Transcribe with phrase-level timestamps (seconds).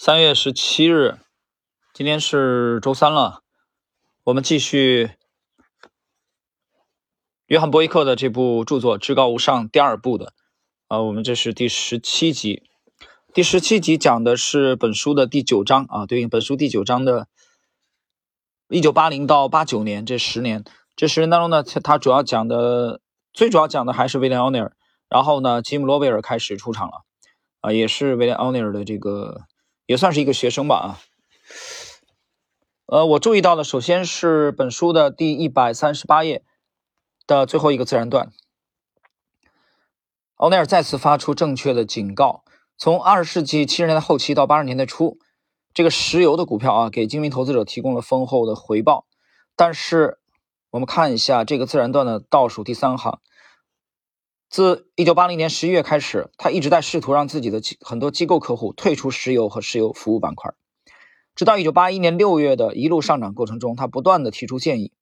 [0.00, 1.18] 三月十七日，
[1.92, 3.42] 今天是周三了。
[4.22, 5.10] 我们继续
[7.46, 10.34] 约翰·伯伊克的这部著作《至高无上》第二部的，
[10.86, 12.62] 啊，我们这是第十七集。
[13.34, 17.26] 第十七集讲的是本书的第九章啊，对应本书第九章的
[18.68, 20.62] 一九八零到八九年这十年。
[20.94, 23.00] 这十年当中呢，他主要讲的，
[23.32, 24.76] 最主要讲的还是威廉·奥尼尔。
[25.08, 27.02] 然后呢，吉姆·罗贝尔开始出场了，
[27.62, 29.42] 啊，也是威廉·奥尼尔的这个。
[29.88, 31.00] 也算是一个学生吧啊，
[32.84, 36.44] 呃，我注意到的首先是本书的第一百三十八页
[37.26, 38.30] 的最后一个自然段，
[40.34, 42.44] 奥尼尔再次发出正确的警告：
[42.76, 45.18] 从二十世纪七十年代后期到八十年代初，
[45.72, 49.06] 这个石油的股票啊，给精明投资者提供了丰厚的回报。
[49.56, 50.18] 但是，
[50.68, 53.22] 我们看一下这个自然段的倒数第三行。
[54.48, 60.54] 自一九八零年十一月开始，他一直在试图让自己的很多机构客户退出石油和石油服务板块。
[61.34, 64.92] 直到一九八一年六月的一路上涨过程中，他不断的提出建议。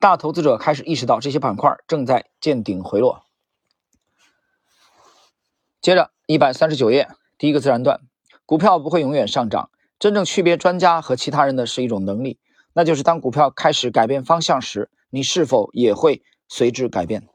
[0.00, 3.22] 大投资者开始意识到这些板块正在见顶回落。
[5.80, 8.00] 接着一百三十九页第一个自然段：
[8.44, 12.40] 股票不会永远上涨，真正区别专家和其他人的是一种能力，
[12.72, 17.28] 那就是当股票开始改变方向时，你是否也会随之改变。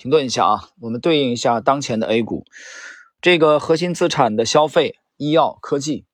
[0.00, 2.46] 停顿一下啊，我们对应一下当前的 A 股，
[3.20, 6.06] 这个核心资产的消费、医药、科技，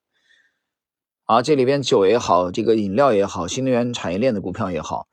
[1.23, 5.07] 啊，这里边酒也好，这个饮料也好，新能源产业链的股票也好，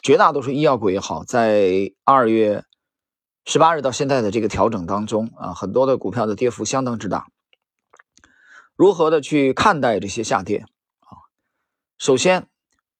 [0.00, 2.62] 绝大多数医药股也好，在二月
[3.44, 7.26] 十八日到现在的这个调整当中啊，很多的股票的跌幅相当之大。
[8.76, 10.58] 如何的去看待这些下跌
[11.00, 11.26] 啊？
[11.98, 12.46] 首先，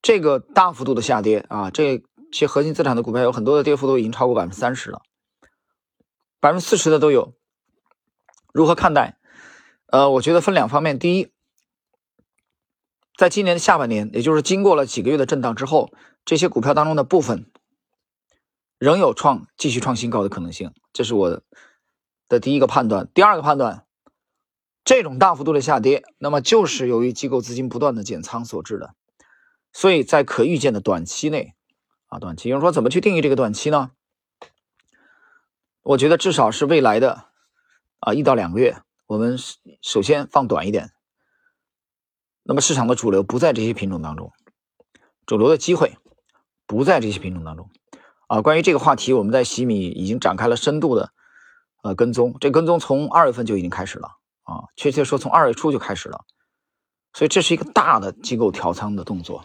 [0.02, 2.02] 这个大幅度的下跌啊，这。
[2.30, 5.00] 其核心资产的股票有很多的跌幅都已经超过百分之三十了，
[6.40, 7.34] 百分之四十的都有。
[8.52, 9.18] 如何看待？
[9.86, 10.98] 呃，我觉得分两方面。
[10.98, 11.32] 第一，
[13.16, 15.90] 在今年的下半年，也就是经过了几个月的震荡之后，
[16.24, 17.50] 这些股票当中的部分
[18.78, 21.42] 仍有创继续创新高的可能性，这是我
[22.28, 23.08] 的第一个判断。
[23.14, 23.86] 第二个判断，
[24.84, 28.94] 这种大幅度的下跌，那么就是由于机构资金不断的减仓所致的，
[29.72, 31.54] 所以在可预见的短期内。
[32.08, 33.92] 啊，短期有人说怎么去定义这个短期呢？
[35.82, 37.28] 我觉得至少是未来的
[38.00, 39.38] 啊一到两个月，我们
[39.82, 40.90] 首先放短一点。
[42.42, 44.32] 那么市场的主流不在这些品种当中，
[45.26, 45.98] 主流的机会
[46.66, 47.70] 不在这些品种当中。
[48.26, 51.12] 啊，关于这个话题，我们在喜米已经展开了深度的
[51.82, 54.08] 呃跟踪，这跟踪从二月份就已经开始了
[54.44, 56.24] 啊，确切说从二月初就开始了，
[57.12, 59.44] 所以这是一个大的机构调仓的动作。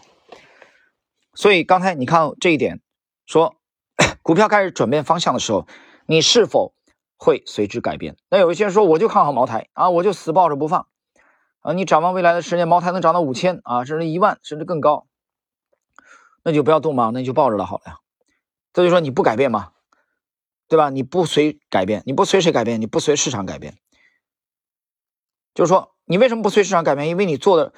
[1.34, 2.80] 所以刚才你看这一点，
[3.26, 3.56] 说
[4.22, 5.66] 股票开始转变方向的时候，
[6.06, 6.74] 你是否
[7.16, 8.16] 会随之改变？
[8.30, 10.86] 那有一些人说，我就看好茅台啊，我就死抱着不放
[11.60, 11.72] 啊。
[11.72, 15.06] 你展望未来的十年，茅台能涨到五千啊，甚至一万，甚至更高，
[16.44, 17.98] 那就不要动嘛，那就抱着了好了呀。
[18.72, 19.72] 这就说你不改变嘛，
[20.68, 20.90] 对吧？
[20.90, 22.80] 你不随改变，你不随谁改变？
[22.80, 23.76] 你不随市场改变，
[25.52, 27.08] 就是说你为什么不随市场改变？
[27.08, 27.72] 因为你做的。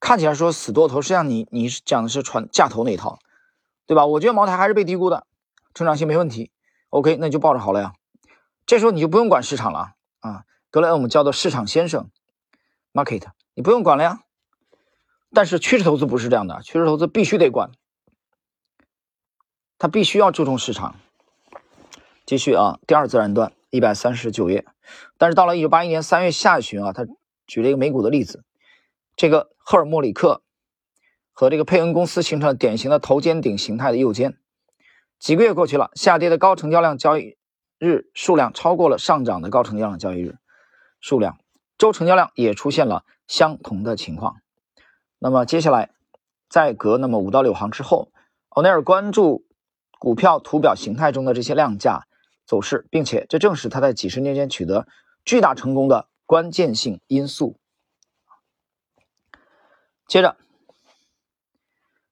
[0.00, 3.18] 看起来说死多头，实际上你你是讲的是传价头那一套，
[3.86, 4.06] 对吧？
[4.06, 5.26] 我觉得茅台还是被低估的，
[5.74, 6.50] 成长性没问题。
[6.88, 7.92] OK，那就抱着好了呀。
[8.66, 10.44] 这时候你就不用管市场了啊。
[10.70, 12.10] 格雷厄姆叫做市场先生
[12.92, 13.24] ，market，
[13.54, 14.20] 你不用管了呀。
[15.32, 17.70] 但是趋势投资不是这样的，趋势投资必须得管，
[19.78, 20.96] 他必须要注重市场。
[22.24, 24.64] 继续啊，第二自然段一百三十九页。
[25.18, 27.06] 但是到了一九八一年三月下旬啊，他
[27.46, 28.44] 举了一个美股的例子。
[29.16, 30.42] 这个赫尔莫里克
[31.30, 34.36] 和这个佩恩公司形成了典型的头肩顶形态的右肩。
[35.20, 37.36] 几个月过去了，下跌的高成交量交易
[37.78, 40.38] 日数量超过了上涨的高成交量交易日
[41.00, 41.38] 数量，
[41.78, 44.38] 周成交量也出现了相同的情况。
[45.20, 45.90] 那么接下来，
[46.48, 48.10] 再隔那么五到六行之后，
[48.48, 49.46] 奥内尔关注
[50.00, 52.08] 股票图表形态中的这些量价
[52.44, 54.88] 走势，并且这正是他在几十年间取得
[55.24, 57.59] 巨大成功的关键性因素。
[60.10, 60.36] 接着，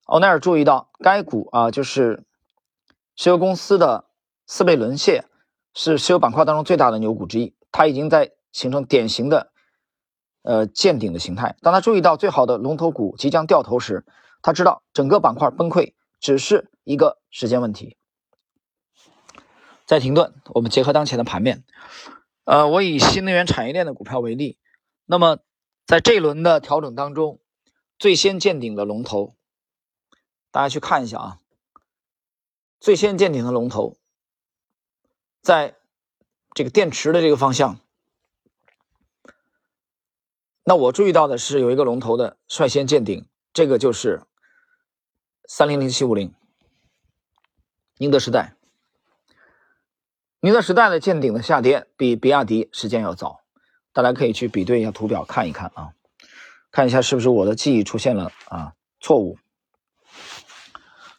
[0.04, 2.22] 奥奈尔注意到，该股啊，就是
[3.16, 4.04] 石油公司的
[4.46, 5.24] 四倍轮泻，
[5.74, 7.56] 是石油板块当中最大的牛股之一。
[7.72, 9.50] 它已经在形成典型的
[10.42, 11.56] 呃见顶的形态。
[11.60, 14.06] 当他注意到最好的龙头股即将掉头时，
[14.42, 17.96] 他知道整个板块崩溃只是一个时间问题。
[19.86, 21.64] 再停顿，我们结合当前的盘面，
[22.44, 24.56] 呃，我以新能源产业链的股票为例，
[25.04, 25.38] 那么
[25.84, 27.40] 在这一轮的调整当中。
[27.98, 29.34] 最先见顶的龙头，
[30.50, 31.40] 大家去看一下啊。
[32.78, 33.96] 最先见顶的龙头，
[35.42, 35.76] 在
[36.54, 37.80] 这个电池的这个方向，
[40.62, 44.22] 那我注意到的是有一个龙头的率先见顶，这个就是
[45.46, 46.32] 三零零七五零
[47.96, 48.54] 宁德时代。
[50.40, 53.40] 宁德时代的见顶的下跌比比亚迪时间要早，
[53.92, 55.94] 大家可以去比对一下图表看一看啊，
[56.70, 59.38] 看一下是不是我的记忆出现了啊错误。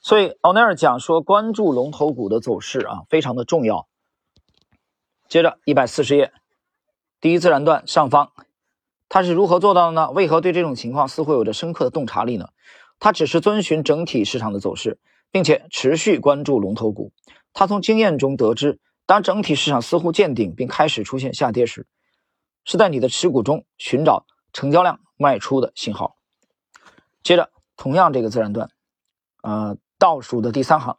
[0.01, 3.87] 所以奥尼尔讲说，关注龙头股的走势啊，非常的重要。
[5.27, 6.31] 接着一百四十页，
[7.21, 8.31] 第一自然段上方，
[9.07, 10.09] 他是如何做到的呢？
[10.11, 12.49] 为何对这种情况似乎有着深刻的洞察力呢？
[12.99, 14.99] 他只是遵循整体市场的走势，
[15.31, 17.11] 并且持续关注龙头股。
[17.53, 21.85] 他从经验中得知，当整体市场似乎见顶并开始出现下跌时，
[22.65, 26.15] 是在你的持股中寻找成交量卖出的信号。
[27.21, 28.71] 接着，同样这个自然段，
[29.43, 30.97] 呃，倒数的第三行，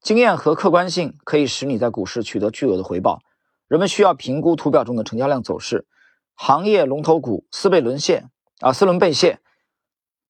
[0.00, 3.20] 经验和客观性可以使你在股市取得巨额的回报。
[3.66, 5.86] 人们需要评估图表中的成交量走势，
[6.34, 9.42] 行业龙头股斯贝伦线啊，斯伦贝线，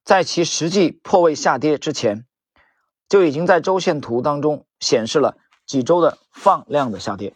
[0.03, 2.25] 在其实际破位下跌之前，
[3.09, 5.37] 就已经在周线图当中显示了
[5.67, 7.35] 几周的放量的下跌。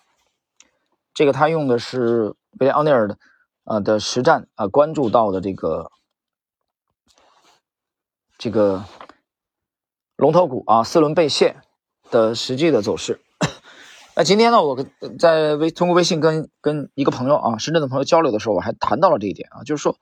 [1.12, 3.18] 这个他用的是威廉奥尼尔的
[3.64, 5.90] 啊的实战啊关注到的这个
[8.38, 8.84] 这个
[10.16, 11.62] 龙头股啊，斯伦贝线
[12.10, 13.20] 的实际的走势。
[14.14, 14.84] 那今天呢，我
[15.18, 19.96] 在微通过微信跟跟一个朋友啊，深圳的朋友交流的时候，我还谈到了这一点啊，就是说，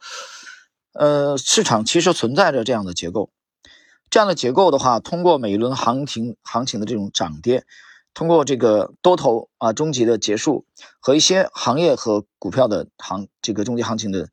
[0.92, 3.30] 呃，市场其实存在着这样的结构，
[4.10, 7.64] 这样的结构的话，通过每一轮行情行情的这种涨跌，
[8.20, 10.66] 通过这个多头啊终极的结束
[10.98, 14.28] 和一些行业和股票的行这个终极行情的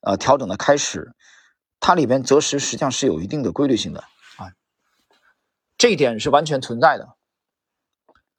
[0.00, 1.14] 呃调整的开始，
[1.80, 4.00] 它里边择时实际上是有一定的规律性的
[4.38, 4.56] 啊，
[5.76, 7.10] 这一点是完全存在的。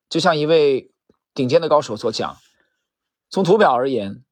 [0.09, 0.91] 就像一位
[1.35, 2.37] 顶尖的高手所讲，
[3.29, 4.23] 从图表而言，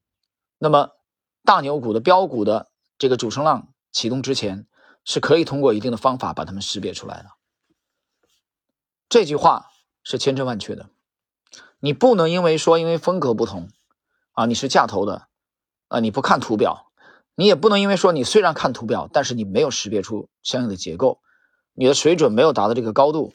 [0.58, 0.96] 那么
[1.44, 4.66] 大牛股的标股的这个主升浪启动之前，
[5.04, 7.30] 是可以通过一定的方法把它们识别出来的。
[9.08, 9.69] 这句话
[10.10, 10.90] 是千真万确的，
[11.78, 13.70] 你不能因为说因为风格不同
[14.32, 15.28] 啊，你是架头的
[15.86, 16.90] 啊，你不看图表，
[17.36, 21.20] 你也不能因为说你虽然看图表，但是你没有识别出相应的结构，
[21.74, 23.34] 你的水准没有达到这个高度，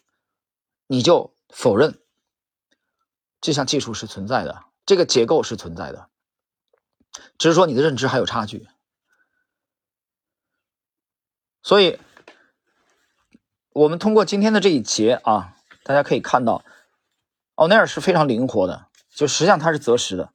[0.86, 1.98] 你就否认。
[3.39, 6.10] 这项技术是存在的，这个结构是存在的，
[7.38, 8.68] 只是说你的认知还有差距。
[11.63, 11.98] 所以，
[13.72, 15.55] 我们通过今天的这一节啊，
[15.86, 16.66] 大家可以看到，
[17.54, 20.34] 奥尼尔是非常灵活的，就实际上他是择时的。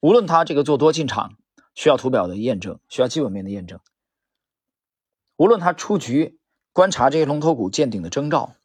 [0.00, 1.36] 无论他这个做多进场，
[1.76, 3.78] 需要图表的验证，需要基本面的验证；
[5.36, 6.40] 无论他出局
[6.72, 8.56] 观察这些龙头股见顶的征兆。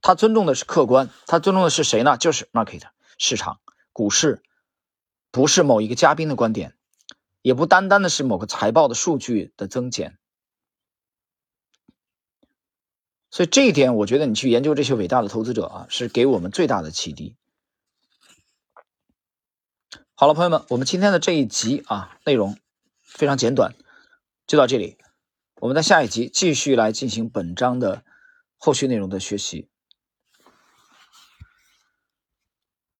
[0.00, 2.16] 他尊重的是客观，他尊重的是谁呢？
[2.16, 2.84] 就是 market
[3.18, 3.60] 市场、
[3.92, 4.42] 股市，
[5.30, 6.74] 不是某一个嘉宾的观点，
[7.42, 10.16] 也不单单的是某个财报的数据的增减。
[13.30, 17.36] 所以这一点，我觉得你去研究这些伟大的投资者啊，是给我们最大的启迪。
[20.14, 22.58] 好了，朋友们，我们今天的这一集啊，内容
[23.02, 23.74] 非常简短，
[24.46, 24.98] 就到这里。
[25.60, 28.04] 我们在下一集继续来进行本章的
[28.58, 29.69] 后续内容的学习。